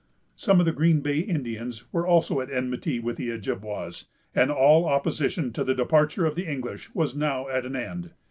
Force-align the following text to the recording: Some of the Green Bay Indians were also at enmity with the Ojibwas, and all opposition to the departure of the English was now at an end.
Some 0.35 0.59
of 0.59 0.65
the 0.65 0.71
Green 0.71 1.01
Bay 1.01 1.19
Indians 1.19 1.83
were 1.93 2.07
also 2.07 2.41
at 2.41 2.49
enmity 2.51 2.99
with 2.99 3.17
the 3.17 3.29
Ojibwas, 3.31 4.05
and 4.33 4.49
all 4.49 4.85
opposition 4.87 5.53
to 5.53 5.63
the 5.63 5.75
departure 5.75 6.25
of 6.25 6.33
the 6.33 6.47
English 6.51 6.95
was 6.95 7.15
now 7.15 7.47
at 7.49 7.67
an 7.67 7.75
end. 7.75 8.09